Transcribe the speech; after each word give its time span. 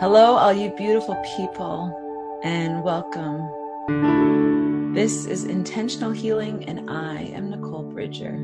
Hello, 0.00 0.36
all 0.36 0.52
you 0.52 0.70
beautiful 0.76 1.16
people, 1.36 2.40
and 2.44 2.84
welcome. 2.84 4.94
This 4.94 5.26
is 5.26 5.42
Intentional 5.42 6.12
Healing, 6.12 6.64
and 6.66 6.88
I 6.88 7.22
am 7.22 7.50
Nicole 7.50 7.82
Bridger. 7.82 8.38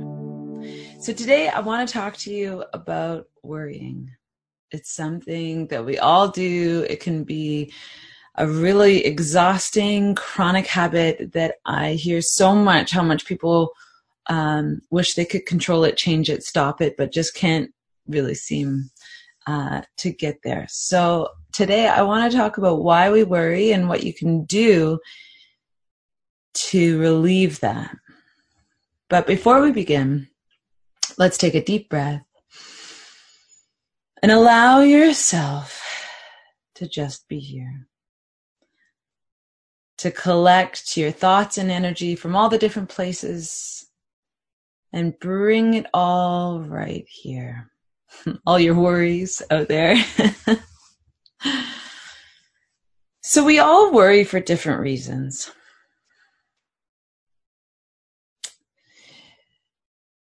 So, 0.99 1.13
today 1.13 1.47
I 1.47 1.61
want 1.61 1.89
to 1.89 1.93
talk 1.93 2.17
to 2.17 2.33
you 2.33 2.65
about 2.73 3.29
worrying. 3.45 4.11
It's 4.73 4.91
something 4.91 5.69
that 5.69 5.87
we 5.87 5.97
all 5.97 6.27
do, 6.27 6.85
it 6.91 6.99
can 6.99 7.23
be 7.23 7.73
a 8.35 8.49
really 8.49 9.05
exhausting 9.05 10.17
chronic 10.17 10.67
habit 10.67 11.35
that 11.35 11.59
I 11.65 11.93
hear 11.93 12.21
so 12.21 12.57
much 12.57 12.91
how 12.91 13.05
much 13.05 13.27
people 13.27 13.71
um, 14.27 14.83
wish 14.91 15.15
they 15.15 15.25
could 15.25 15.47
control 15.47 15.85
it, 15.85 15.97
change 15.97 16.29
it, 16.29 16.43
stop 16.43 16.81
it, 16.81 16.97
but 16.97 17.13
just 17.13 17.37
can't 17.37 17.73
really 18.09 18.35
seem 18.35 18.91
uh, 19.47 19.83
to 19.99 20.11
get 20.11 20.41
there. 20.43 20.67
So 20.69 21.29
today 21.55 21.87
I 21.87 22.03
want 22.03 22.31
to 22.31 22.37
talk 22.37 22.59
about 22.59 22.83
why 22.83 23.11
we 23.11 23.23
worry 23.23 23.71
and 23.73 23.89
what 23.89 24.03
you 24.03 24.13
can 24.13 24.45
do 24.45 24.99
to 26.55 26.99
relieve 26.99 27.61
that. 27.61 27.97
But 29.09 29.27
before 29.27 29.63
we 29.63 29.71
begin, 29.71 30.29
let's 31.17 31.39
take 31.39 31.55
a 31.55 31.65
deep 31.65 31.89
breath 31.89 32.25
and 34.23 34.33
allow 34.33 34.81
yourself 34.81 35.81
to 36.75 36.89
just 36.89 37.29
be 37.29 37.39
here. 37.39 37.87
To 39.99 40.11
collect 40.11 40.97
your 40.97 41.13
thoughts 41.13 41.57
and 41.57 41.71
energy 41.71 42.17
from 42.17 42.35
all 42.35 42.49
the 42.49 42.59
different 42.59 42.89
places 42.89 43.87
and 44.93 45.19
bring 45.19 45.75
it 45.75 45.87
all 45.95 46.61
right 46.61 47.07
here. 47.09 47.71
all 48.47 48.59
your 48.59 48.75
worries 48.75 49.41
out 49.51 49.69
there. 49.69 49.97
so 53.23 53.45
we 53.45 53.59
all 53.59 53.93
worry 53.93 54.25
for 54.25 54.41
different 54.41 54.81
reasons. 54.81 55.51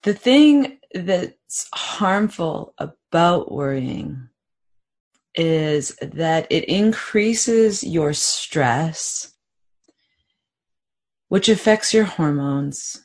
The 0.02 0.14
thing 0.14 0.78
that's 0.94 1.68
harmful 1.74 2.74
about 2.78 3.50
worrying 3.50 4.28
is 5.34 5.96
that 6.00 6.46
it 6.50 6.64
increases 6.64 7.84
your 7.84 8.12
stress, 8.12 9.34
which 11.28 11.48
affects 11.48 11.92
your 11.92 12.04
hormones 12.04 13.04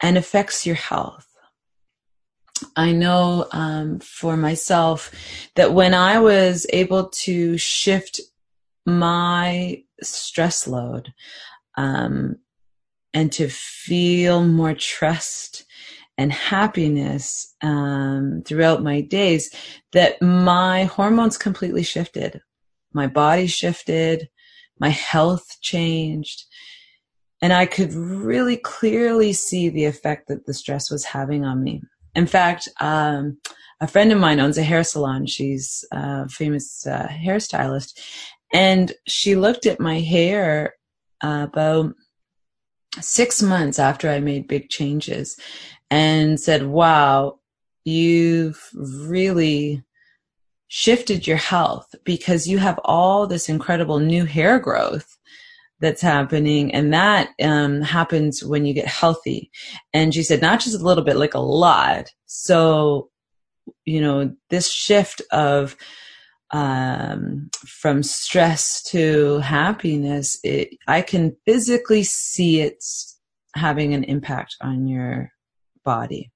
and 0.00 0.16
affects 0.16 0.66
your 0.66 0.76
health. 0.76 1.27
I 2.76 2.92
know 2.92 3.46
um, 3.52 4.00
for 4.00 4.36
myself 4.36 5.10
that 5.54 5.72
when 5.72 5.94
I 5.94 6.18
was 6.18 6.66
able 6.70 7.08
to 7.08 7.58
shift 7.58 8.20
my 8.86 9.82
stress 10.02 10.66
load 10.66 11.12
um, 11.76 12.36
and 13.12 13.32
to 13.32 13.48
feel 13.48 14.44
more 14.44 14.74
trust 14.74 15.64
and 16.16 16.32
happiness 16.32 17.54
um, 17.62 18.42
throughout 18.44 18.82
my 18.82 19.00
days, 19.00 19.54
that 19.92 20.20
my 20.20 20.84
hormones 20.84 21.38
completely 21.38 21.82
shifted. 21.82 22.40
My 22.92 23.06
body 23.06 23.46
shifted, 23.46 24.28
my 24.80 24.88
health 24.88 25.58
changed, 25.60 26.44
and 27.40 27.52
I 27.52 27.66
could 27.66 27.92
really 27.92 28.56
clearly 28.56 29.32
see 29.32 29.68
the 29.68 29.84
effect 29.84 30.28
that 30.28 30.46
the 30.46 30.54
stress 30.54 30.90
was 30.90 31.04
having 31.04 31.44
on 31.44 31.62
me. 31.62 31.82
In 32.14 32.26
fact, 32.26 32.68
um, 32.80 33.38
a 33.80 33.86
friend 33.86 34.10
of 34.12 34.18
mine 34.18 34.40
owns 34.40 34.58
a 34.58 34.62
hair 34.62 34.82
salon. 34.82 35.26
She's 35.26 35.84
a 35.92 36.28
famous 36.28 36.86
uh, 36.86 37.08
hairstylist. 37.08 37.98
And 38.52 38.92
she 39.06 39.36
looked 39.36 39.66
at 39.66 39.80
my 39.80 40.00
hair 40.00 40.74
uh, 41.22 41.46
about 41.48 41.94
six 43.00 43.42
months 43.42 43.78
after 43.78 44.08
I 44.08 44.20
made 44.20 44.48
big 44.48 44.68
changes 44.68 45.38
and 45.90 46.40
said, 46.40 46.66
Wow, 46.66 47.40
you've 47.84 48.68
really 48.74 49.84
shifted 50.68 51.26
your 51.26 51.36
health 51.36 51.94
because 52.04 52.46
you 52.46 52.58
have 52.58 52.78
all 52.84 53.26
this 53.26 53.48
incredible 53.48 53.98
new 53.98 54.24
hair 54.24 54.58
growth 54.58 55.18
that's 55.80 56.02
happening. 56.02 56.74
And 56.74 56.92
that 56.92 57.30
um, 57.42 57.82
happens 57.82 58.44
when 58.44 58.64
you 58.64 58.74
get 58.74 58.86
healthy. 58.86 59.50
And 59.92 60.12
she 60.12 60.22
said 60.22 60.42
not 60.42 60.60
just 60.60 60.78
a 60.78 60.84
little 60.84 61.04
bit 61.04 61.16
like 61.16 61.34
a 61.34 61.40
lot. 61.40 62.10
So 62.26 63.10
you 63.84 64.00
know 64.00 64.34
this 64.50 64.72
shift 64.72 65.20
of 65.30 65.76
um, 66.50 67.50
from 67.66 68.02
stress 68.02 68.82
to 68.84 69.36
happiness 69.40 70.38
it, 70.42 70.70
i 70.86 71.02
can 71.02 71.36
physically 71.44 72.02
see 72.02 72.60
it 72.60 72.82
having 73.54 73.92
an 73.92 74.04
impact 74.04 74.56
on 74.60 74.86
your 74.86 75.32
body. 75.84 76.30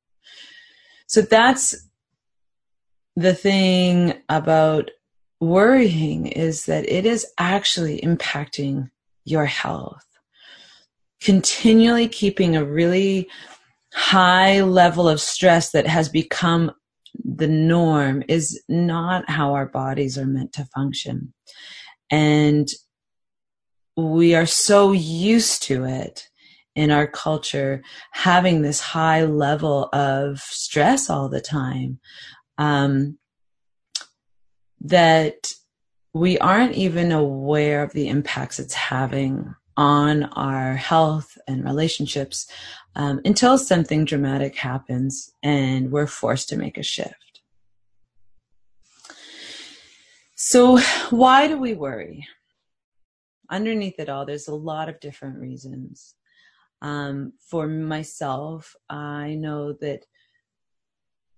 So 1.06 1.22
that's 1.22 1.74
the 3.16 3.34
thing 3.34 4.14
about 4.28 4.90
worrying 5.40 6.26
is 6.26 6.66
that 6.66 6.88
it 6.88 7.04
is 7.04 7.26
actually 7.38 8.00
impacting 8.00 8.90
your 9.24 9.46
health. 9.46 10.04
Continually 11.20 12.08
keeping 12.08 12.56
a 12.56 12.64
really 12.64 13.28
high 13.94 14.62
level 14.62 15.08
of 15.08 15.20
stress 15.20 15.70
that 15.70 15.86
has 15.86 16.08
become 16.08 16.72
the 17.24 17.48
norm 17.48 18.22
is 18.28 18.60
not 18.68 19.28
how 19.28 19.54
our 19.54 19.66
bodies 19.66 20.16
are 20.16 20.26
meant 20.26 20.52
to 20.54 20.64
function. 20.74 21.32
And 22.10 22.68
we 23.96 24.34
are 24.34 24.46
so 24.46 24.92
used 24.92 25.62
to 25.64 25.84
it 25.84 26.28
in 26.74 26.90
our 26.90 27.06
culture 27.06 27.82
having 28.12 28.62
this 28.62 28.80
high 28.80 29.24
level 29.24 29.90
of 29.92 30.40
stress 30.40 31.10
all 31.10 31.28
the 31.28 31.40
time 31.40 32.00
um, 32.56 33.18
that 34.80 35.52
we 36.14 36.38
aren't 36.38 36.74
even 36.74 37.10
aware 37.12 37.82
of 37.82 37.92
the 37.92 38.08
impacts 38.08 38.58
it's 38.58 38.74
having 38.74 39.54
on 39.76 40.24
our 40.24 40.74
health 40.74 41.38
and 41.48 41.64
relationships 41.64 42.46
um, 42.94 43.20
until 43.24 43.56
something 43.56 44.04
dramatic 44.04 44.54
happens 44.56 45.32
and 45.42 45.90
we're 45.90 46.06
forced 46.06 46.48
to 46.50 46.56
make 46.56 46.76
a 46.76 46.82
shift. 46.82 47.40
So, 50.34 50.78
why 51.10 51.48
do 51.48 51.56
we 51.56 51.74
worry? 51.74 52.26
Underneath 53.48 53.98
it 53.98 54.08
all, 54.08 54.26
there's 54.26 54.48
a 54.48 54.54
lot 54.54 54.88
of 54.88 55.00
different 55.00 55.38
reasons. 55.38 56.14
Um, 56.82 57.34
for 57.38 57.68
myself, 57.68 58.74
I 58.90 59.36
know 59.36 59.72
that 59.74 60.04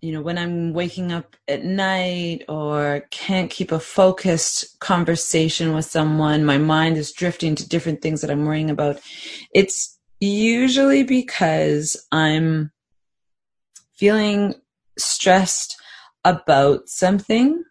you 0.05 0.13
know, 0.13 0.21
when 0.21 0.37
I'm 0.37 0.75
waking 0.75 1.13
up 1.13 1.35
at 1.49 1.65
night 1.65 2.45
or 2.47 3.07
can't 3.11 3.51
keep 3.51 3.73
a 3.73 3.81
focused 3.81 4.79
conversation 4.79 5.75
with 5.75 5.87
someone, 5.87 6.45
my 6.45 6.59
mind 6.59 6.99
is 6.99 7.11
drifting 7.11 7.55
to 7.55 7.67
different 7.67 8.03
things 8.03 8.21
that 8.21 8.31
I'm 8.31 8.45
worrying 8.45 8.69
about. 8.69 9.01
It's 9.55 9.99
usually 10.21 11.05
because 11.05 11.97
I'm 12.13 12.71
feeling 13.95 14.57
stressed 14.99 15.81
about 16.23 16.87
something. 16.91 17.65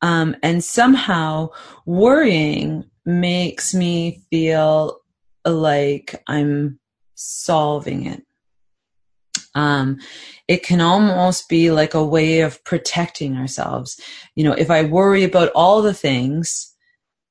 Um, 0.00 0.34
and 0.42 0.64
somehow 0.64 1.50
worrying 1.86 2.90
makes 3.06 3.72
me 3.72 4.24
feel 4.30 4.98
like 5.44 6.20
I'm 6.26 6.80
solving 7.14 8.06
it. 8.06 8.26
Um, 9.54 9.98
it 10.48 10.62
can 10.62 10.80
almost 10.80 11.48
be 11.48 11.70
like 11.70 11.94
a 11.94 12.04
way 12.04 12.40
of 12.40 12.62
protecting 12.64 13.36
ourselves. 13.36 14.00
You 14.34 14.44
know, 14.44 14.52
if 14.52 14.70
I 14.70 14.84
worry 14.84 15.24
about 15.24 15.50
all 15.54 15.82
the 15.82 15.94
things, 15.94 16.74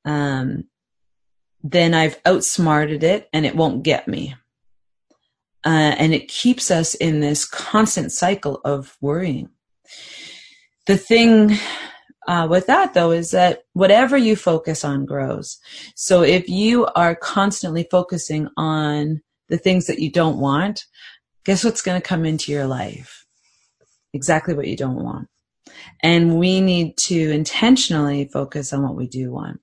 um, 0.05 0.65
then 1.63 1.93
I've 1.93 2.19
outsmarted 2.25 3.03
it 3.03 3.29
and 3.33 3.45
it 3.45 3.55
won't 3.55 3.83
get 3.83 4.07
me. 4.07 4.35
Uh, 5.63 5.93
and 5.97 6.13
it 6.13 6.27
keeps 6.27 6.71
us 6.71 6.95
in 6.95 7.19
this 7.19 7.45
constant 7.45 8.11
cycle 8.11 8.61
of 8.65 8.97
worrying. 8.99 9.49
The 10.87 10.97
thing 10.97 11.57
uh, 12.27 12.47
with 12.49 12.65
that 12.67 12.93
though 12.93 13.11
is 13.11 13.31
that 13.31 13.63
whatever 13.73 14.17
you 14.17 14.35
focus 14.35 14.83
on 14.83 15.05
grows. 15.05 15.59
So 15.95 16.23
if 16.23 16.49
you 16.49 16.87
are 16.95 17.15
constantly 17.15 17.87
focusing 17.91 18.47
on 18.57 19.21
the 19.49 19.57
things 19.57 19.85
that 19.87 19.99
you 19.99 20.11
don't 20.11 20.39
want, 20.39 20.85
guess 21.45 21.63
what's 21.63 21.81
going 21.81 21.99
to 22.01 22.07
come 22.07 22.25
into 22.25 22.51
your 22.51 22.65
life? 22.65 23.25
Exactly 24.13 24.53
what 24.53 24.67
you 24.67 24.77
don't 24.77 25.03
want. 25.03 25.27
And 26.01 26.37
we 26.37 26.61
need 26.61 26.97
to 26.97 27.31
intentionally 27.31 28.29
focus 28.31 28.73
on 28.73 28.83
what 28.83 28.95
we 28.95 29.07
do 29.07 29.31
want. 29.31 29.61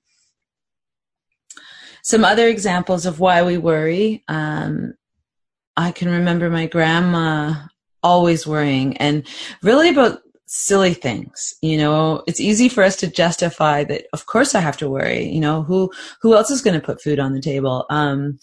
Some 2.03 2.23
other 2.25 2.47
examples 2.47 3.05
of 3.05 3.19
why 3.19 3.43
we 3.43 3.57
worry. 3.57 4.23
Um, 4.27 4.93
I 5.77 5.91
can 5.91 6.09
remember 6.09 6.49
my 6.49 6.65
grandma 6.65 7.53
always 8.01 8.47
worrying 8.47 8.97
and 8.97 9.27
really 9.61 9.89
about 9.89 10.19
silly 10.45 10.93
things. 10.93 11.53
You 11.61 11.77
know, 11.77 12.23
it's 12.27 12.39
easy 12.39 12.69
for 12.69 12.83
us 12.83 12.95
to 12.97 13.07
justify 13.07 13.83
that. 13.85 14.05
Of 14.13 14.25
course, 14.25 14.55
I 14.55 14.61
have 14.61 14.77
to 14.77 14.89
worry. 14.89 15.29
You 15.29 15.39
know, 15.39 15.63
who 15.63 15.91
who 16.21 16.35
else 16.35 16.49
is 16.49 16.61
going 16.61 16.79
to 16.79 16.85
put 16.85 17.01
food 17.01 17.19
on 17.19 17.33
the 17.33 17.41
table? 17.41 17.85
Um, 17.89 18.39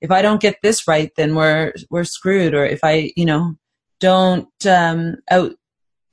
if 0.00 0.10
I 0.10 0.22
don't 0.22 0.40
get 0.40 0.58
this 0.62 0.86
right, 0.86 1.10
then 1.16 1.34
we're 1.34 1.72
we're 1.90 2.04
screwed. 2.04 2.54
Or 2.54 2.64
if 2.64 2.80
I, 2.82 3.12
you 3.16 3.24
know, 3.24 3.54
don't 4.00 4.66
um, 4.66 5.16
out 5.30 5.54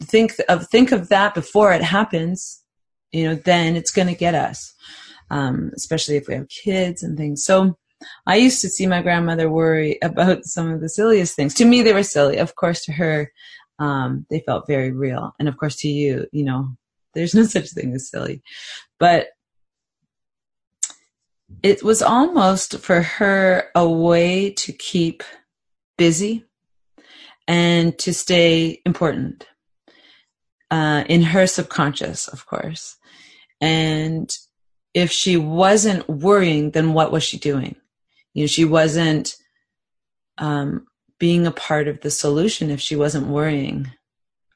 think 0.01 0.33
of 0.49 0.67
think 0.67 0.91
of 0.91 1.09
that 1.09 1.33
before 1.33 1.71
it 1.71 1.83
happens, 1.83 2.63
you 3.11 3.25
know, 3.25 3.35
then 3.35 3.75
it's 3.75 3.91
going 3.91 4.07
to 4.07 4.15
get 4.15 4.35
us. 4.35 4.73
Um, 5.31 5.71
especially 5.75 6.17
if 6.17 6.27
we 6.27 6.35
have 6.35 6.47
kids 6.49 7.01
and 7.01 7.17
things. 7.17 7.43
So 7.43 7.75
I 8.27 8.35
used 8.35 8.61
to 8.61 8.69
see 8.69 8.85
my 8.85 9.01
grandmother 9.01 9.49
worry 9.49 9.97
about 10.03 10.45
some 10.45 10.71
of 10.71 10.81
the 10.81 10.89
silliest 10.89 11.35
things. 11.35 11.53
To 11.55 11.65
me, 11.65 11.81
they 11.81 11.93
were 11.93 12.03
silly. 12.03 12.37
Of 12.37 12.55
course, 12.55 12.85
to 12.85 12.91
her, 12.91 13.31
um, 13.79 14.25
they 14.29 14.41
felt 14.41 14.67
very 14.67 14.91
real. 14.91 15.33
And 15.39 15.47
of 15.47 15.57
course, 15.57 15.77
to 15.77 15.87
you, 15.87 16.27
you 16.31 16.43
know, 16.43 16.69
there's 17.13 17.33
no 17.33 17.43
such 17.43 17.69
thing 17.69 17.93
as 17.93 18.09
silly. 18.09 18.41
But 18.99 19.29
it 21.63 21.83
was 21.83 22.01
almost 22.01 22.79
for 22.79 23.01
her 23.01 23.65
a 23.75 23.87
way 23.87 24.51
to 24.51 24.71
keep 24.71 25.23
busy 25.97 26.45
and 27.47 27.97
to 27.99 28.13
stay 28.13 28.81
important 28.85 29.45
uh, 30.71 31.03
in 31.07 31.21
her 31.21 31.47
subconscious, 31.47 32.27
of 32.27 32.45
course. 32.45 32.97
And 33.61 34.35
if 34.93 35.11
she 35.11 35.37
wasn't 35.37 36.07
worrying, 36.09 36.71
then 36.71 36.93
what 36.93 37.11
was 37.11 37.23
she 37.23 37.37
doing? 37.37 37.75
You 38.33 38.43
know, 38.43 38.47
she 38.47 38.65
wasn't 38.65 39.35
um, 40.37 40.87
being 41.19 41.47
a 41.47 41.51
part 41.51 41.87
of 41.87 42.01
the 42.01 42.11
solution 42.11 42.69
if 42.69 42.81
she 42.81 42.95
wasn't 42.95 43.27
worrying. 43.27 43.91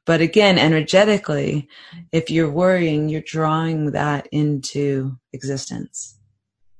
But 0.05 0.21
again, 0.21 0.57
energetically, 0.57 1.69
if 2.11 2.31
you're 2.31 2.51
worrying, 2.51 3.09
you're 3.09 3.21
drawing 3.21 3.91
that 3.91 4.27
into 4.31 5.17
existence. 5.33 6.18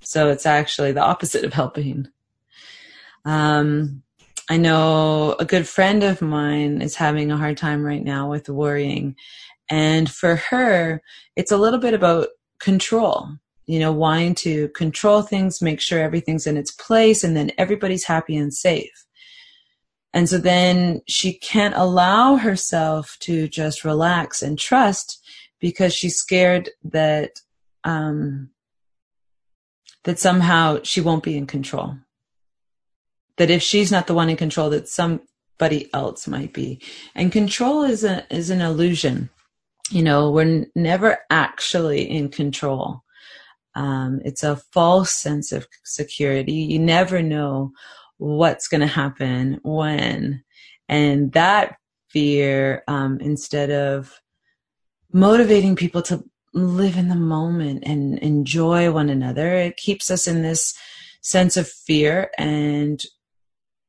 So 0.10 0.30
it's 0.30 0.48
actually 0.48 0.92
the 0.92 1.04
opposite 1.04 1.44
of 1.46 1.54
helping. 1.54 2.08
Um, 3.26 4.02
I 4.50 4.58
know 4.58 5.36
a 5.38 5.46
good 5.46 5.68
friend 5.68 6.04
of 6.04 6.20
mine 6.20 6.82
is 6.82 6.96
having 6.96 7.32
a 7.32 7.38
hard 7.38 7.58
time 7.58 7.86
right 7.86 8.04
now 8.04 8.28
with 8.28 8.50
worrying. 8.50 9.16
And 9.70 10.10
for 10.10 10.38
her, 10.38 11.04
it's 11.36 11.52
a 11.52 11.58
little 11.58 11.78
bit 11.78 11.94
about 11.94 12.30
control, 12.60 13.28
you 13.68 13.78
know, 13.78 13.92
wanting 13.92 14.34
to 14.36 14.70
control 14.70 15.22
things, 15.22 15.62
make 15.62 15.80
sure 15.80 16.00
everything's 16.00 16.48
in 16.48 16.58
its 16.58 16.72
place, 16.72 17.24
and 17.24 17.38
then 17.38 17.52
everybody's 17.60 18.06
happy 18.06 18.36
and 18.36 18.52
safe. 18.52 19.06
And 20.12 20.28
so 20.28 20.40
then 20.40 21.02
she 21.08 21.34
can't 21.34 21.76
allow 21.78 22.38
herself 22.38 23.16
to 23.20 23.48
just 23.48 23.86
relax 23.86 24.42
and 24.42 24.58
trust 24.58 25.24
because 25.60 25.94
she's 25.94 26.16
scared 26.16 26.72
that 26.84 27.42
um, 27.84 28.50
that 30.04 30.20
somehow 30.20 30.80
she 30.84 31.02
won't 31.02 31.24
be 31.24 31.38
in 31.38 31.48
control. 31.48 31.98
That 33.38 33.50
if 33.50 33.62
she's 33.62 33.92
not 33.92 34.08
the 34.08 34.14
one 34.14 34.30
in 34.30 34.38
control 34.38 34.70
that 34.72 34.90
somebody 34.90 35.90
else 35.94 36.28
might 36.28 36.54
be. 36.54 36.82
And 37.16 37.32
control 37.32 37.84
is 37.84 38.04
a 38.04 38.26
is 38.34 38.50
an 38.50 38.62
illusion. 38.62 39.30
You 39.92 40.04
know 40.04 40.32
we're 40.32 40.42
n- 40.42 40.72
never 40.76 41.20
actually 41.30 42.10
in 42.10 42.30
control. 42.30 43.04
Um, 43.76 44.20
it's 44.26 44.44
a 44.44 44.58
false 44.74 45.12
sense 45.12 45.52
of 45.52 45.68
security. 45.84 46.54
You 46.54 46.80
never 46.80 47.22
know 47.22 47.72
what's 48.18 48.68
going 48.68 48.82
to 48.82 48.88
happen 48.88 49.60
when. 49.64 50.44
And 50.88 51.32
that 51.34 51.78
fear 52.10 52.84
um, 52.88 53.20
instead 53.22 53.72
of 53.72 54.20
motivating 55.12 55.76
people 55.76 56.02
to 56.04 56.24
live 56.54 56.98
in 56.98 57.10
the 57.10 57.16
moment 57.16 57.84
and 57.86 58.18
enjoy 58.20 58.92
one 58.92 59.10
another 59.10 59.56
it 59.56 59.78
keeps 59.78 60.10
us 60.10 60.28
in 60.28 60.42
this 60.42 60.74
sense 61.22 61.58
of 61.58 61.68
fear 61.68 62.32
and 62.38 63.04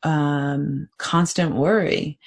um, 0.03 0.89
constant 0.99 1.55
worry 1.55 2.19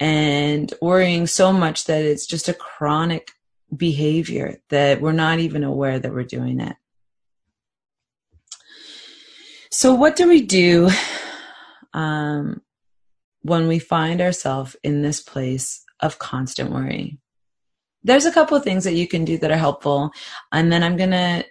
and 0.00 0.72
worrying 0.80 1.26
so 1.26 1.52
much 1.52 1.84
that 1.84 2.04
it's 2.04 2.26
just 2.26 2.48
a 2.48 2.54
chronic 2.54 3.32
behavior 3.74 4.60
that 4.70 5.00
we're 5.00 5.12
not 5.12 5.38
even 5.38 5.64
aware 5.64 5.98
that 5.98 6.12
we're 6.12 6.24
doing 6.24 6.60
it. 6.60 6.76
So, 9.70 9.94
what 9.94 10.16
do 10.16 10.28
we 10.28 10.42
do 10.42 10.88
um, 11.92 12.62
when 13.42 13.68
we 13.68 13.78
find 13.78 14.20
ourselves 14.20 14.76
in 14.82 15.02
this 15.02 15.20
place 15.20 15.84
of 16.00 16.18
constant 16.18 16.70
worry? 16.70 17.18
There's 18.02 18.26
a 18.26 18.32
couple 18.32 18.56
of 18.56 18.64
things 18.64 18.84
that 18.84 18.94
you 18.94 19.08
can 19.08 19.24
do 19.24 19.38
that 19.38 19.50
are 19.50 19.56
helpful, 19.56 20.10
and 20.52 20.70
then 20.72 20.82
I'm 20.82 20.96
going 20.96 21.10
to 21.10 21.44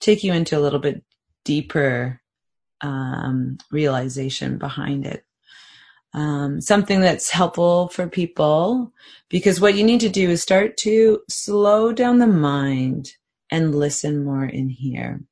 take 0.00 0.24
you 0.24 0.32
into 0.32 0.58
a 0.58 0.60
little 0.60 0.78
bit 0.78 1.02
deeper 1.44 2.20
um, 2.80 3.58
realization 3.70 4.58
behind 4.58 5.06
it. 5.06 5.24
Um, 6.12 6.60
something 6.60 7.00
that's 7.00 7.30
helpful 7.30 7.88
for 7.88 8.08
people 8.08 8.92
because 9.28 9.60
what 9.60 9.76
you 9.76 9.84
need 9.84 10.00
to 10.00 10.08
do 10.08 10.28
is 10.28 10.42
start 10.42 10.76
to 10.78 11.20
slow 11.28 11.92
down 11.92 12.18
the 12.18 12.26
mind 12.26 13.12
and 13.50 13.74
listen 13.74 14.24
more 14.24 14.44
in 14.44 14.68
here. 14.68 15.22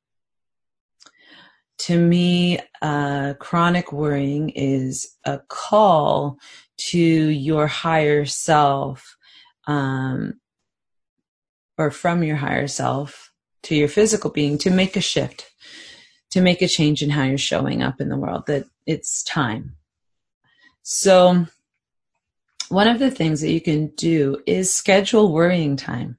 To 1.79 1.97
me, 1.97 2.59
uh, 2.81 3.33
chronic 3.39 3.91
worrying 3.91 4.49
is 4.49 5.17
a 5.25 5.39
call 5.47 6.37
to 6.77 6.97
your 6.97 7.67
higher 7.67 8.25
self, 8.25 9.17
um, 9.69 10.39
or 11.77 11.91
from 11.91 12.23
your 12.23 12.35
higher 12.35 12.67
self 12.67 13.31
to 13.63 13.75
your 13.75 13.87
physical 13.87 14.31
being 14.31 14.57
to 14.57 14.71
make 14.71 14.95
a 14.95 15.01
shift 15.01 15.49
to 16.31 16.41
make 16.41 16.61
a 16.61 16.67
change 16.67 17.01
in 17.01 17.09
how 17.09 17.23
you're 17.23 17.37
showing 17.37 17.81
up 17.81 17.99
in 17.99 18.09
the 18.09 18.17
world, 18.17 18.43
that 18.47 18.65
it's 18.85 19.23
time. 19.23 19.75
So, 20.83 21.45
one 22.69 22.87
of 22.87 22.99
the 22.99 23.09
things 23.09 23.41
that 23.41 23.51
you 23.51 23.61
can 23.61 23.87
do 23.95 24.41
is 24.45 24.73
schedule 24.73 25.33
worrying 25.33 25.75
time. 25.75 26.17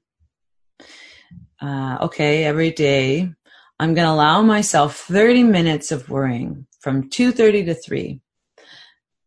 Uh, 1.61 1.97
okay, 2.01 2.43
every 2.43 2.71
day 2.71 3.31
I'm 3.79 3.93
going 3.93 4.05
to 4.05 4.13
allow 4.13 4.41
myself 4.41 4.97
30 4.97 5.43
minutes 5.43 5.91
of 5.91 6.09
worrying 6.09 6.67
from 6.81 7.09
2:30 7.09 7.65
to 7.65 7.73
3. 7.73 8.21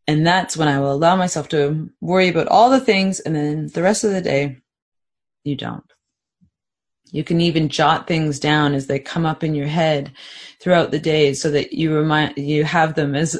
And 0.06 0.26
that's 0.26 0.56
when 0.56 0.68
I 0.68 0.80
will 0.80 0.92
allow 0.92 1.16
myself 1.16 1.48
to 1.50 1.90
worry 2.00 2.28
about 2.28 2.48
all 2.48 2.70
the 2.70 2.80
things 2.80 3.20
and 3.20 3.34
then 3.34 3.68
the 3.68 3.82
rest 3.82 4.04
of 4.04 4.12
the 4.12 4.20
day 4.20 4.58
you 5.44 5.56
don't. 5.56 5.84
You 7.10 7.24
can 7.24 7.40
even 7.40 7.68
jot 7.68 8.06
things 8.06 8.40
down 8.40 8.74
as 8.74 8.86
they 8.86 8.98
come 8.98 9.24
up 9.24 9.44
in 9.44 9.54
your 9.54 9.68
head 9.68 10.12
throughout 10.60 10.90
the 10.90 10.98
day 10.98 11.32
so 11.32 11.50
that 11.52 11.72
you 11.72 11.94
remind 11.94 12.36
you 12.36 12.64
have 12.64 12.94
them 12.94 13.14
as 13.14 13.38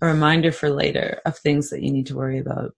a 0.00 0.06
reminder 0.06 0.50
for 0.50 0.70
later 0.70 1.20
of 1.24 1.38
things 1.38 1.70
that 1.70 1.82
you 1.82 1.92
need 1.92 2.06
to 2.06 2.16
worry 2.16 2.38
about. 2.38 2.74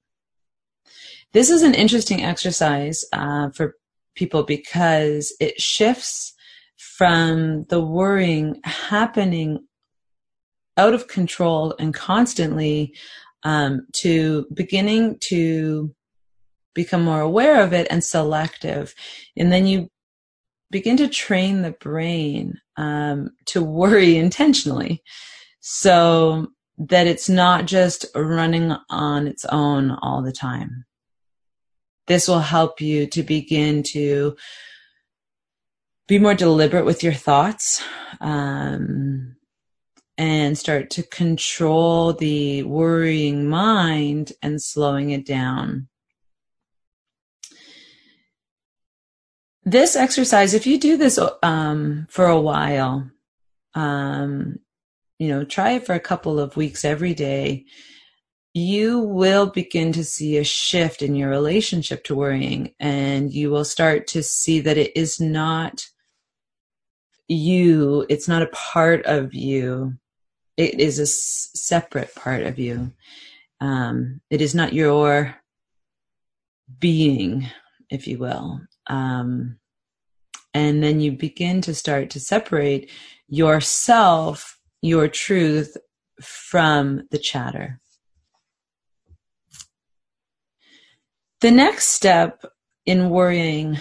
This 1.32 1.50
is 1.50 1.62
an 1.62 1.74
interesting 1.74 2.22
exercise 2.22 3.04
uh, 3.12 3.50
for 3.50 3.76
people 4.14 4.44
because 4.44 5.34
it 5.40 5.60
shifts 5.60 6.34
from 6.76 7.64
the 7.64 7.80
worrying 7.80 8.60
happening 8.64 9.66
out 10.76 10.94
of 10.94 11.08
control 11.08 11.74
and 11.78 11.94
constantly 11.94 12.94
um, 13.44 13.86
to 13.92 14.46
beginning 14.52 15.18
to 15.20 15.94
become 16.74 17.04
more 17.04 17.20
aware 17.20 17.62
of 17.62 17.72
it 17.72 17.86
and 17.90 18.02
selective. 18.02 18.94
And 19.36 19.52
then 19.52 19.66
you 19.66 19.88
begin 20.70 20.96
to 20.96 21.08
train 21.08 21.62
the 21.62 21.72
brain 21.72 22.60
um, 22.76 23.30
to 23.46 23.62
worry 23.62 24.16
intentionally 24.18 25.02
so 25.60 26.48
that 26.76 27.06
it's 27.06 27.28
not 27.28 27.66
just 27.66 28.04
running 28.14 28.74
on 28.90 29.28
its 29.28 29.44
own 29.46 29.92
all 30.02 30.22
the 30.22 30.32
time. 30.32 30.84
This 32.06 32.28
will 32.28 32.40
help 32.40 32.80
you 32.80 33.06
to 33.08 33.22
begin 33.22 33.82
to 33.84 34.36
be 36.06 36.18
more 36.18 36.34
deliberate 36.34 36.84
with 36.84 37.02
your 37.02 37.14
thoughts 37.14 37.82
um, 38.20 39.33
and 40.16 40.56
start 40.56 40.90
to 40.90 41.02
control 41.02 42.12
the 42.12 42.62
worrying 42.62 43.48
mind 43.48 44.32
and 44.42 44.62
slowing 44.62 45.10
it 45.10 45.26
down. 45.26 45.88
this 49.64 49.96
exercise, 49.96 50.54
if 50.54 50.66
you 50.66 50.78
do 50.78 50.96
this 50.96 51.18
um, 51.42 52.06
for 52.10 52.26
a 52.26 52.40
while, 52.40 53.10
um, 53.74 54.58
you 55.18 55.28
know, 55.28 55.44
try 55.44 55.72
it 55.72 55.86
for 55.86 55.94
a 55.94 56.00
couple 56.00 56.38
of 56.38 56.56
weeks 56.56 56.84
every 56.84 57.14
day, 57.14 57.64
you 58.52 59.00
will 59.00 59.46
begin 59.46 59.92
to 59.92 60.04
see 60.04 60.36
a 60.36 60.44
shift 60.44 61.02
in 61.02 61.14
your 61.14 61.30
relationship 61.30 62.04
to 62.04 62.14
worrying, 62.14 62.74
and 62.78 63.32
you 63.32 63.50
will 63.50 63.64
start 63.64 64.06
to 64.08 64.22
see 64.22 64.60
that 64.60 64.78
it 64.78 64.96
is 64.96 65.18
not 65.18 65.86
you, 67.26 68.04
it's 68.08 68.28
not 68.28 68.42
a 68.42 68.48
part 68.48 69.04
of 69.06 69.34
you, 69.34 69.96
it 70.56 70.80
is 70.80 70.98
a 70.98 71.02
s- 71.02 71.50
separate 71.54 72.14
part 72.14 72.42
of 72.42 72.58
you. 72.58 72.92
Um, 73.60 74.20
it 74.30 74.40
is 74.40 74.54
not 74.54 74.72
your 74.72 75.34
being, 76.78 77.48
if 77.90 78.06
you 78.06 78.18
will. 78.18 78.60
Um, 78.86 79.58
and 80.52 80.82
then 80.82 81.00
you 81.00 81.12
begin 81.12 81.60
to 81.62 81.74
start 81.74 82.10
to 82.10 82.20
separate 82.20 82.90
yourself, 83.28 84.58
your 84.82 85.08
truth 85.08 85.76
from 86.22 87.08
the 87.10 87.18
chatter. 87.18 87.80
The 91.40 91.50
next 91.50 91.88
step 91.88 92.44
in 92.86 93.10
worrying 93.10 93.78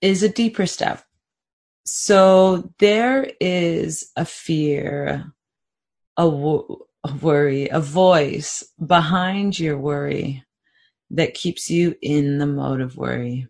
is 0.00 0.22
a 0.22 0.28
deeper 0.28 0.66
step. 0.66 1.02
So 1.92 2.72
there 2.78 3.32
is 3.40 4.12
a 4.14 4.24
fear, 4.24 5.32
a, 6.16 6.28
wo- 6.28 6.86
a 7.02 7.12
worry, 7.14 7.68
a 7.68 7.80
voice 7.80 8.62
behind 8.86 9.58
your 9.58 9.76
worry 9.76 10.44
that 11.10 11.34
keeps 11.34 11.68
you 11.68 11.96
in 12.00 12.38
the 12.38 12.46
mode 12.46 12.80
of 12.80 12.96
worry. 12.96 13.48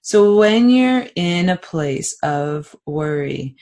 So 0.00 0.36
when 0.36 0.70
you're 0.70 1.08
in 1.16 1.48
a 1.48 1.56
place 1.56 2.16
of 2.22 2.76
worry, 2.86 3.56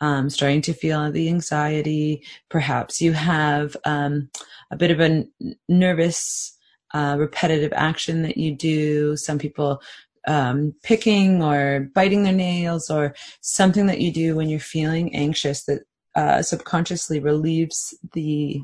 um, 0.00 0.30
starting 0.30 0.62
to 0.62 0.72
feel 0.72 1.10
the 1.10 1.28
anxiety, 1.28 2.22
perhaps 2.48 3.00
you 3.00 3.12
have 3.12 3.76
um, 3.86 4.30
a 4.70 4.76
bit 4.76 4.92
of 4.92 5.00
a 5.00 5.26
nervous, 5.68 6.56
uh, 6.94 7.16
repetitive 7.18 7.72
action 7.74 8.22
that 8.22 8.36
you 8.36 8.54
do. 8.54 9.16
Some 9.16 9.38
people 9.38 9.82
um, 10.28 10.74
picking 10.82 11.42
or 11.42 11.88
biting 11.94 12.22
their 12.22 12.32
nails, 12.32 12.90
or 12.90 13.14
something 13.40 13.86
that 13.86 14.00
you 14.00 14.12
do 14.12 14.36
when 14.36 14.48
you're 14.48 14.60
feeling 14.60 15.14
anxious 15.14 15.64
that 15.64 15.80
uh, 16.14 16.42
subconsciously 16.42 17.18
relieves 17.18 17.96
the 18.12 18.62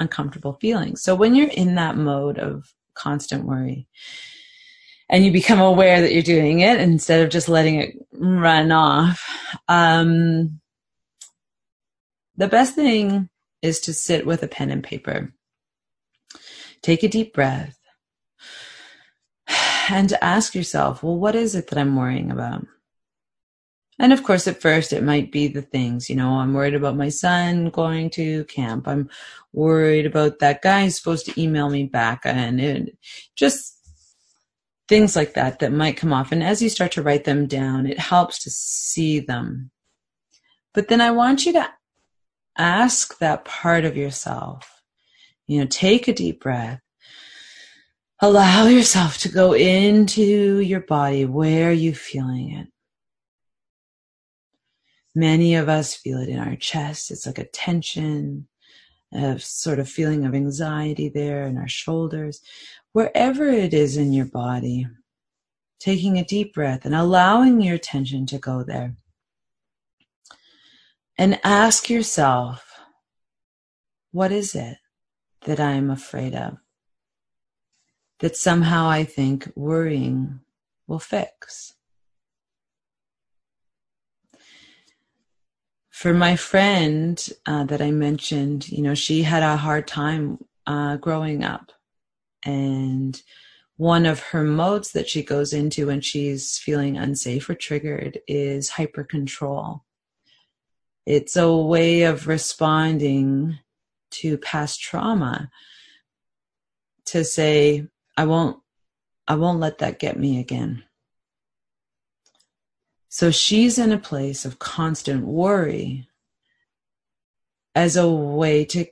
uncomfortable 0.00 0.54
feeling. 0.60 0.96
So 0.96 1.14
when 1.14 1.34
you're 1.34 1.48
in 1.48 1.76
that 1.76 1.96
mode 1.96 2.38
of 2.38 2.74
constant 2.94 3.44
worry, 3.44 3.86
and 5.08 5.24
you 5.24 5.30
become 5.30 5.60
aware 5.60 6.00
that 6.00 6.12
you're 6.12 6.22
doing 6.22 6.60
it 6.60 6.80
instead 6.80 7.22
of 7.22 7.30
just 7.30 7.48
letting 7.48 7.76
it 7.76 7.94
run 8.12 8.72
off. 8.72 9.22
Um, 9.68 10.60
the 12.36 12.48
best 12.48 12.74
thing 12.74 13.28
is 13.62 13.80
to 13.80 13.92
sit 13.92 14.26
with 14.26 14.42
a 14.42 14.48
pen 14.48 14.70
and 14.70 14.82
paper. 14.82 15.32
Take 16.82 17.02
a 17.02 17.08
deep 17.08 17.34
breath 17.34 17.78
and 19.90 20.08
to 20.08 20.24
ask 20.24 20.54
yourself, 20.54 21.02
well, 21.02 21.16
what 21.16 21.34
is 21.34 21.54
it 21.54 21.68
that 21.68 21.78
I'm 21.78 21.96
worrying 21.96 22.30
about? 22.30 22.66
And 23.98 24.12
of 24.12 24.24
course, 24.24 24.48
at 24.48 24.60
first, 24.60 24.92
it 24.92 25.04
might 25.04 25.30
be 25.30 25.46
the 25.46 25.62
things, 25.62 26.10
you 26.10 26.16
know, 26.16 26.40
I'm 26.40 26.52
worried 26.52 26.74
about 26.74 26.96
my 26.96 27.10
son 27.10 27.70
going 27.70 28.10
to 28.10 28.44
camp. 28.44 28.88
I'm 28.88 29.08
worried 29.52 30.06
about 30.06 30.40
that 30.40 30.62
guy 30.62 30.82
who's 30.82 30.96
supposed 30.96 31.26
to 31.26 31.40
email 31.40 31.70
me 31.70 31.84
back. 31.84 32.22
And 32.24 32.60
it, 32.60 32.98
just 33.36 33.78
things 34.88 35.14
like 35.14 35.34
that 35.34 35.60
that 35.60 35.72
might 35.72 35.96
come 35.96 36.12
off. 36.12 36.32
And 36.32 36.42
as 36.42 36.60
you 36.60 36.68
start 36.68 36.92
to 36.92 37.02
write 37.02 37.24
them 37.24 37.46
down, 37.46 37.86
it 37.86 37.98
helps 37.98 38.40
to 38.40 38.50
see 38.50 39.20
them. 39.20 39.70
But 40.72 40.88
then 40.88 41.00
I 41.00 41.12
want 41.12 41.46
you 41.46 41.52
to 41.52 41.68
ask 42.58 43.18
that 43.18 43.44
part 43.44 43.84
of 43.84 43.96
yourself, 43.96 44.82
you 45.46 45.60
know, 45.60 45.66
take 45.66 46.08
a 46.08 46.12
deep 46.12 46.40
breath. 46.42 46.80
Allow 48.20 48.66
yourself 48.66 49.18
to 49.18 49.28
go 49.28 49.54
into 49.54 50.60
your 50.60 50.80
body. 50.80 51.24
Where 51.24 51.70
are 51.70 51.72
you 51.72 51.94
feeling 51.94 52.52
it? 52.52 52.68
Many 55.14 55.54
of 55.54 55.68
us 55.68 55.94
feel 55.94 56.18
it 56.18 56.28
in 56.28 56.38
our 56.38 56.56
chest. 56.56 57.10
It's 57.10 57.26
like 57.26 57.38
a 57.38 57.48
tension, 57.48 58.48
a 59.12 59.38
sort 59.38 59.78
of 59.78 59.88
feeling 59.88 60.24
of 60.24 60.34
anxiety 60.34 61.08
there 61.08 61.46
in 61.46 61.56
our 61.56 61.68
shoulders 61.68 62.40
wherever 62.94 63.48
it 63.48 63.74
is 63.74 63.96
in 63.96 64.12
your 64.12 64.24
body, 64.24 64.86
taking 65.80 66.16
a 66.16 66.24
deep 66.24 66.54
breath 66.54 66.84
and 66.84 66.94
allowing 66.94 67.60
your 67.60 67.74
attention 67.74 68.24
to 68.24 68.38
go 68.38 68.62
there. 68.62 68.94
And 71.18 71.40
ask 71.44 71.90
yourself, 71.90 72.78
what 74.12 74.30
is 74.30 74.54
it 74.54 74.78
that 75.42 75.58
I 75.58 75.72
am 75.72 75.90
afraid 75.90 76.34
of? 76.34 76.56
That 78.24 78.38
somehow 78.38 78.88
I 78.88 79.04
think 79.04 79.52
worrying 79.54 80.40
will 80.86 80.98
fix. 80.98 81.74
For 85.90 86.14
my 86.14 86.34
friend 86.34 87.22
uh, 87.44 87.64
that 87.64 87.82
I 87.82 87.90
mentioned, 87.90 88.70
you 88.70 88.80
know, 88.80 88.94
she 88.94 89.24
had 89.24 89.42
a 89.42 89.58
hard 89.58 89.86
time 89.86 90.42
uh, 90.66 90.96
growing 90.96 91.44
up 91.44 91.70
and 92.46 93.20
one 93.76 94.06
of 94.06 94.20
her 94.20 94.42
modes 94.42 94.92
that 94.92 95.06
she 95.06 95.22
goes 95.22 95.52
into 95.52 95.88
when 95.88 96.00
she's 96.00 96.56
feeling 96.56 96.96
unsafe 96.96 97.50
or 97.50 97.54
triggered 97.54 98.20
is 98.26 98.70
hyper 98.70 99.04
control. 99.04 99.84
It's 101.04 101.36
a 101.36 101.54
way 101.54 102.04
of 102.04 102.26
responding 102.26 103.58
to 104.12 104.38
past 104.38 104.80
trauma 104.80 105.50
to 107.04 107.22
say, 107.22 107.86
I 108.16 108.24
won't, 108.24 108.58
I 109.26 109.34
won't 109.36 109.60
let 109.60 109.78
that 109.78 109.98
get 109.98 110.18
me 110.18 110.38
again. 110.38 110.84
So 113.08 113.30
she's 113.30 113.78
in 113.78 113.92
a 113.92 113.98
place 113.98 114.44
of 114.44 114.58
constant 114.58 115.24
worry 115.24 116.08
as 117.74 117.96
a 117.96 118.08
way 118.08 118.64
to 118.66 118.86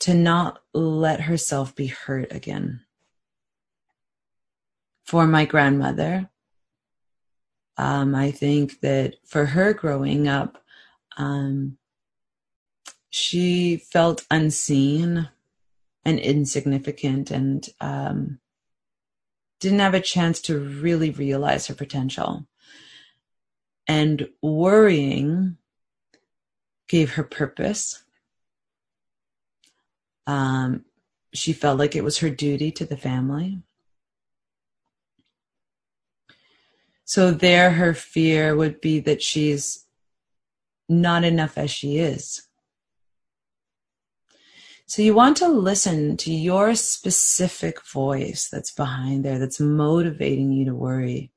to 0.00 0.14
not 0.14 0.62
let 0.74 1.20
herself 1.20 1.74
be 1.74 1.86
hurt 1.86 2.30
again. 2.30 2.80
For 5.04 5.26
my 5.26 5.44
grandmother, 5.44 6.28
um, 7.76 8.14
I 8.14 8.30
think 8.30 8.80
that 8.80 9.16
for 9.24 9.46
her 9.46 9.72
growing 9.72 10.28
up, 10.28 10.62
um, 11.16 11.78
she 13.10 13.76
felt 13.76 14.26
unseen 14.30 15.28
and 16.04 16.18
insignificant 16.18 17.30
and 17.30 17.68
um, 17.80 18.38
didn't 19.60 19.78
have 19.78 19.94
a 19.94 20.00
chance 20.00 20.40
to 20.42 20.58
really 20.58 21.10
realize 21.10 21.66
her 21.66 21.74
potential. 21.74 22.46
And 23.86 24.28
worrying 24.42 25.56
gave 26.88 27.12
her 27.12 27.24
purpose 27.24 28.04
um, 30.26 30.84
she 31.32 31.52
felt 31.52 31.78
like 31.78 31.96
it 31.96 32.04
was 32.04 32.18
her 32.18 32.30
duty 32.30 32.70
to 32.72 32.84
the 32.84 32.96
family. 32.96 33.60
So 37.04 37.30
there, 37.30 37.72
her 37.72 37.92
fear 37.92 38.56
would 38.56 38.80
be 38.80 39.00
that 39.00 39.22
she's 39.22 39.84
not 40.88 41.24
enough 41.24 41.58
as 41.58 41.70
she 41.70 41.98
is. 41.98 42.48
So 44.86 45.02
you 45.02 45.14
want 45.14 45.38
to 45.38 45.48
listen 45.48 46.16
to 46.18 46.32
your 46.32 46.74
specific 46.74 47.84
voice 47.86 48.48
that's 48.50 48.72
behind 48.72 49.24
there, 49.24 49.38
that's 49.38 49.60
motivating 49.60 50.52
you 50.52 50.66
to 50.66 50.74
worry, 50.74 51.32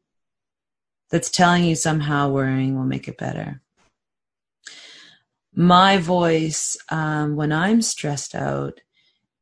that's 1.09 1.31
telling 1.31 1.63
you 1.63 1.75
somehow 1.75 2.29
worrying 2.29 2.75
will 2.75 2.85
make 2.85 3.07
it 3.07 3.17
better 3.17 3.61
my 5.57 5.97
voice 5.97 6.77
um, 6.89 7.35
when 7.35 7.51
I'm 7.51 7.81
stressed 7.81 8.35
out 8.35 8.79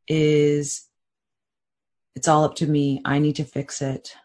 is 0.07 0.87
it's 2.15 2.29
all 2.29 2.45
up 2.45 2.55
to 2.55 2.67
me. 2.67 3.01
I 3.03 3.19
need 3.19 3.35
to 3.35 3.43
fix 3.43 3.81
it. 3.81 4.15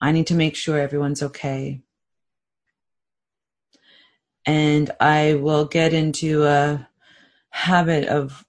I 0.00 0.12
need 0.12 0.28
to 0.28 0.34
make 0.34 0.54
sure 0.54 0.78
everyone's 0.78 1.20
okay. 1.20 1.82
And 4.46 4.92
I 5.00 5.34
will 5.34 5.64
get 5.64 5.92
into 5.92 6.44
a 6.44 6.88
habit 7.50 8.06
of 8.06 8.44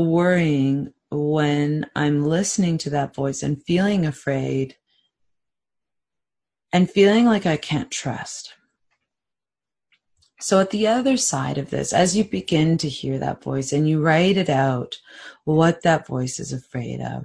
worrying 0.00 0.92
when 1.10 1.86
I'm 1.96 2.24
listening 2.24 2.78
to 2.78 2.90
that 2.90 3.14
voice 3.14 3.42
and 3.42 3.62
feeling 3.62 4.06
afraid 4.06 4.76
and 6.72 6.90
feeling 6.90 7.26
like 7.26 7.46
I 7.46 7.56
can't 7.56 7.90
trust. 7.90 8.54
So, 10.40 10.58
at 10.58 10.70
the 10.70 10.86
other 10.86 11.18
side 11.18 11.58
of 11.58 11.68
this, 11.68 11.92
as 11.92 12.16
you 12.16 12.24
begin 12.24 12.78
to 12.78 12.88
hear 12.88 13.18
that 13.18 13.42
voice 13.42 13.72
and 13.72 13.86
you 13.86 14.00
write 14.00 14.38
it 14.38 14.48
out, 14.48 14.96
what 15.44 15.82
that 15.82 16.06
voice 16.06 16.40
is 16.40 16.52
afraid 16.52 17.00
of, 17.00 17.24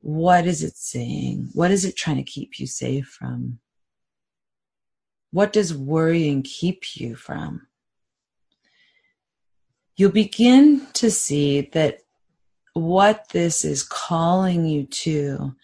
what 0.00 0.46
is 0.46 0.62
it 0.62 0.76
saying? 0.76 1.48
What 1.54 1.70
is 1.70 1.84
it 1.84 1.96
trying 1.96 2.18
to 2.18 2.22
keep 2.22 2.58
you 2.58 2.66
safe 2.66 3.06
from? 3.06 3.60
What 5.30 5.52
does 5.52 5.72
worrying 5.72 6.42
keep 6.42 6.96
you 6.96 7.14
from? 7.14 7.68
You'll 10.00 10.12
begin 10.12 10.86
to 10.94 11.10
see 11.10 11.68
that 11.72 11.98
what 12.72 13.28
this 13.32 13.66
is 13.66 13.82
calling 13.82 14.64
you 14.64 14.86
to 14.86 15.54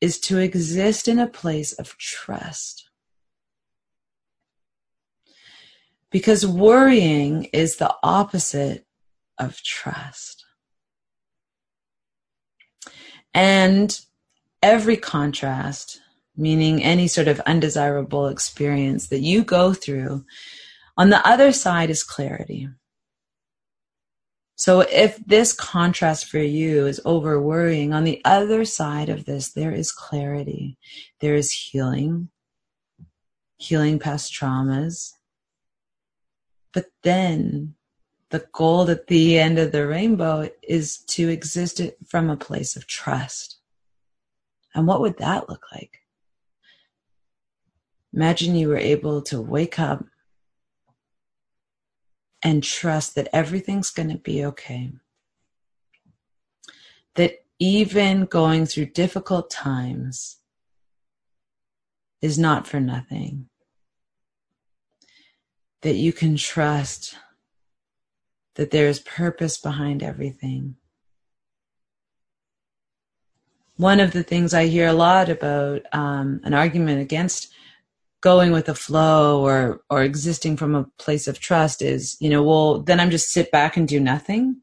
is 0.00 0.18
to 0.20 0.38
exist 0.38 1.06
in 1.06 1.20
a 1.20 1.28
place 1.28 1.72
of 1.74 1.96
trust 1.98 2.88
Because 6.10 6.46
worrying 6.46 7.44
is 7.52 7.76
the 7.76 7.94
opposite 8.02 8.86
of 9.38 9.62
trust. 9.62 10.44
And 13.34 13.98
every 14.62 14.96
contrast, 14.96 16.00
meaning 16.36 16.82
any 16.82 17.08
sort 17.08 17.28
of 17.28 17.40
undesirable 17.40 18.26
experience 18.28 19.08
that 19.08 19.20
you 19.20 19.44
go 19.44 19.74
through, 19.74 20.24
on 20.96 21.10
the 21.10 21.24
other 21.28 21.52
side 21.52 21.90
is 21.90 22.02
clarity. 22.02 22.68
So 24.58 24.80
if 24.80 25.24
this 25.24 25.52
contrast 25.52 26.26
for 26.26 26.40
you 26.40 26.86
is 26.86 27.00
over 27.04 27.40
worrying, 27.40 27.92
on 27.92 28.02
the 28.02 28.20
other 28.24 28.64
side 28.64 29.08
of 29.08 29.24
this, 29.24 29.52
there 29.52 29.70
is 29.70 29.92
clarity. 29.92 30.76
There 31.20 31.36
is 31.36 31.52
healing, 31.52 32.30
healing 33.56 34.00
past 34.00 34.34
traumas. 34.34 35.12
But 36.72 36.86
then 37.04 37.76
the 38.30 38.48
gold 38.52 38.90
at 38.90 39.06
the 39.06 39.38
end 39.38 39.60
of 39.60 39.70
the 39.70 39.86
rainbow 39.86 40.50
is 40.60 40.98
to 41.10 41.28
exist 41.28 41.80
from 42.08 42.28
a 42.28 42.36
place 42.36 42.74
of 42.74 42.88
trust. 42.88 43.58
And 44.74 44.88
what 44.88 45.00
would 45.00 45.18
that 45.18 45.48
look 45.48 45.66
like? 45.70 46.00
Imagine 48.12 48.56
you 48.56 48.68
were 48.68 48.76
able 48.76 49.22
to 49.22 49.40
wake 49.40 49.78
up 49.78 50.04
and 52.42 52.62
trust 52.62 53.14
that 53.14 53.28
everything's 53.32 53.90
going 53.90 54.10
to 54.10 54.18
be 54.18 54.44
okay. 54.44 54.92
That 57.14 57.44
even 57.58 58.26
going 58.26 58.66
through 58.66 58.86
difficult 58.86 59.50
times 59.50 60.36
is 62.22 62.38
not 62.38 62.66
for 62.66 62.80
nothing. 62.80 63.48
That 65.82 65.94
you 65.94 66.12
can 66.12 66.36
trust 66.36 67.16
that 68.54 68.70
there 68.70 68.88
is 68.88 69.00
purpose 69.00 69.58
behind 69.58 70.02
everything. 70.02 70.76
One 73.76 74.00
of 74.00 74.10
the 74.12 74.24
things 74.24 74.52
I 74.52 74.66
hear 74.66 74.88
a 74.88 74.92
lot 74.92 75.28
about 75.28 75.82
um, 75.92 76.40
an 76.42 76.54
argument 76.54 77.00
against 77.00 77.52
going 78.20 78.52
with 78.52 78.66
the 78.66 78.74
flow 78.74 79.42
or 79.44 79.82
or 79.90 80.02
existing 80.02 80.56
from 80.56 80.74
a 80.74 80.84
place 80.98 81.28
of 81.28 81.38
trust 81.38 81.82
is 81.82 82.16
you 82.20 82.28
know 82.28 82.42
well 82.42 82.80
then 82.80 82.98
i'm 83.00 83.10
just 83.10 83.30
sit 83.30 83.50
back 83.50 83.76
and 83.76 83.88
do 83.88 84.00
nothing. 84.00 84.60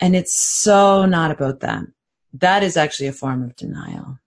And 0.00 0.16
it's 0.16 0.34
so 0.34 1.06
not 1.06 1.30
about 1.30 1.60
that. 1.60 1.84
That 2.32 2.64
is 2.64 2.76
actually 2.76 3.06
a 3.06 3.12
form 3.12 3.42
of 3.44 3.54
denial. 3.56 4.18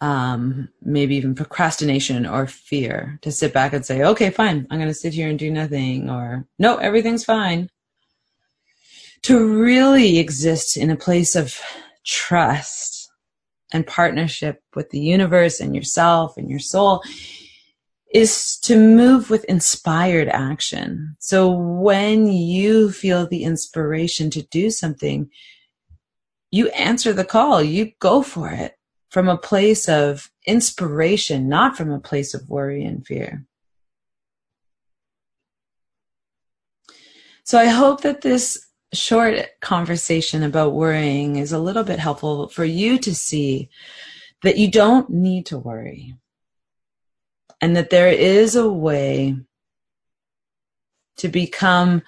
Um 0.00 0.68
maybe 0.82 1.16
even 1.16 1.34
procrastination 1.34 2.26
or 2.26 2.46
fear 2.46 3.18
to 3.22 3.32
sit 3.32 3.52
back 3.52 3.72
and 3.72 3.84
say 3.84 4.02
okay 4.02 4.30
fine 4.30 4.66
i'm 4.70 4.78
going 4.78 4.88
to 4.88 4.94
sit 4.94 5.12
here 5.14 5.28
and 5.28 5.38
do 5.38 5.50
nothing 5.50 6.08
or 6.10 6.46
no 6.58 6.76
everything's 6.76 7.24
fine. 7.24 7.70
To 9.22 9.62
really 9.62 10.18
exist 10.18 10.76
in 10.78 10.90
a 10.90 10.96
place 10.96 11.36
of 11.36 11.60
trust 12.04 12.99
and 13.72 13.86
partnership 13.86 14.62
with 14.74 14.90
the 14.90 15.00
universe 15.00 15.60
and 15.60 15.74
yourself 15.74 16.36
and 16.36 16.50
your 16.50 16.58
soul 16.58 17.02
is 18.12 18.58
to 18.58 18.76
move 18.76 19.30
with 19.30 19.44
inspired 19.44 20.28
action. 20.28 21.16
So 21.20 21.50
when 21.50 22.26
you 22.26 22.90
feel 22.90 23.26
the 23.26 23.44
inspiration 23.44 24.30
to 24.30 24.42
do 24.42 24.70
something, 24.70 25.30
you 26.50 26.68
answer 26.70 27.12
the 27.12 27.24
call, 27.24 27.62
you 27.62 27.92
go 28.00 28.22
for 28.22 28.50
it 28.50 28.76
from 29.10 29.28
a 29.28 29.38
place 29.38 29.88
of 29.88 30.30
inspiration, 30.46 31.48
not 31.48 31.76
from 31.76 31.92
a 31.92 32.00
place 32.00 32.34
of 32.34 32.48
worry 32.48 32.84
and 32.84 33.06
fear. 33.06 33.44
So 37.44 37.58
I 37.58 37.66
hope 37.66 38.02
that 38.02 38.20
this 38.22 38.69
short 38.92 39.60
conversation 39.60 40.42
about 40.42 40.72
worrying 40.72 41.36
is 41.36 41.52
a 41.52 41.58
little 41.58 41.84
bit 41.84 41.98
helpful 41.98 42.48
for 42.48 42.64
you 42.64 42.98
to 42.98 43.14
see 43.14 43.68
that 44.42 44.58
you 44.58 44.70
don't 44.70 45.10
need 45.10 45.46
to 45.46 45.58
worry 45.58 46.14
and 47.60 47.76
that 47.76 47.90
there 47.90 48.08
is 48.08 48.56
a 48.56 48.68
way 48.68 49.36
to 51.18 51.28
become 51.28 52.02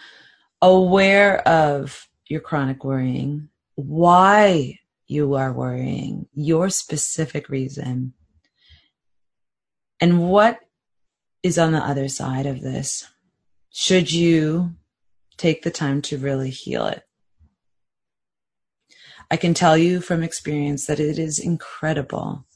aware 0.61 1.47
of 1.47 2.09
your 2.27 2.41
chronic 2.41 2.85
worrying, 2.85 3.49
why 3.75 4.79
you 5.07 5.35
are 5.35 5.53
worrying, 5.53 6.27
your 6.33 6.71
specific 6.71 7.49
reason, 7.49 8.15
and 10.01 10.29
what 10.29 10.61
is 11.43 11.59
on 11.59 11.73
the 11.73 11.79
other 11.79 12.09
side 12.09 12.47
of 12.47 12.63
this. 12.63 13.07
Should 13.71 14.11
you 14.11 14.75
take 15.37 15.63
the 15.63 15.71
time 15.71 16.03
to 16.03 16.19
really 16.19 16.51
heal 16.51 16.87
it. 16.87 17.03
I 19.31 19.37
can 19.37 19.55
tell 19.55 19.79
you 19.79 20.01
from 20.01 20.23
experience 20.23 20.87
that 20.87 21.01
it 21.01 21.19
is 21.19 21.39
incredible 21.39 22.47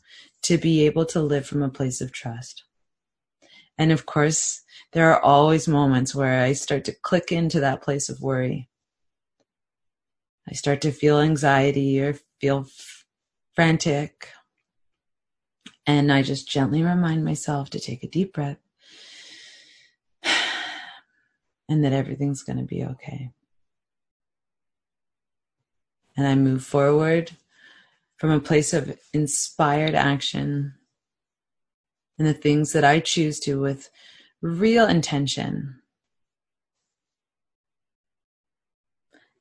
to 0.42 0.58
be 0.58 0.84
able 0.86 1.06
to 1.06 1.22
live 1.22 1.46
from 1.46 1.62
a 1.62 1.70
place 1.70 2.00
of 2.00 2.12
trust. 2.12 2.64
And 3.78 3.92
of 3.92 4.06
course, 4.06 4.62
there 4.92 5.10
are 5.10 5.20
always 5.20 5.68
moments 5.68 6.14
where 6.14 6.42
I 6.42 6.52
start 6.52 6.84
to 6.84 6.94
click 6.94 7.32
into 7.32 7.60
that 7.60 7.82
place 7.82 8.08
of 8.08 8.20
worry. 8.20 8.68
I 10.48 10.52
start 10.52 10.80
to 10.82 10.92
feel 10.92 11.18
anxiety 11.18 12.00
or 12.00 12.18
feel 12.40 12.66
f- 12.66 13.04
frantic. 13.54 14.30
And 15.86 16.12
I 16.12 16.22
just 16.22 16.48
gently 16.48 16.82
remind 16.82 17.24
myself 17.24 17.70
to 17.70 17.80
take 17.80 18.02
a 18.02 18.08
deep 18.08 18.32
breath 18.34 18.58
and 21.68 21.84
that 21.84 21.92
everything's 21.92 22.42
going 22.42 22.58
to 22.58 22.64
be 22.64 22.84
okay. 22.84 23.30
And 26.16 26.26
I 26.26 26.34
move 26.34 26.64
forward 26.64 27.32
from 28.16 28.30
a 28.30 28.40
place 28.40 28.72
of 28.72 28.98
inspired 29.12 29.94
action 29.94 30.74
and 32.18 32.26
the 32.26 32.34
things 32.34 32.72
that 32.72 32.84
I 32.84 33.00
choose 33.00 33.38
to 33.40 33.60
with 33.60 33.90
real 34.40 34.86
intention. 34.86 35.80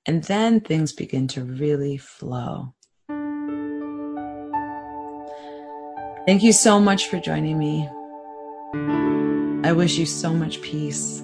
And 0.06 0.24
then 0.26 0.60
things 0.60 0.94
begin 0.94 1.28
to 1.30 1.44
really 1.44 1.98
flow. 1.98 2.74
Thank 6.28 6.44
you 6.44 6.54
so 6.54 6.80
much 6.80 7.08
for 7.08 7.20
joining 7.20 7.58
me. 7.58 7.90
I 9.68 9.72
wish 9.72 9.98
you 9.98 10.06
so 10.06 10.34
much 10.34 10.62
peace. 10.62 11.24